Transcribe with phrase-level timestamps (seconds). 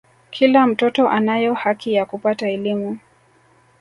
[0.31, 2.97] kila mtoto anayo haki ya kupata elimu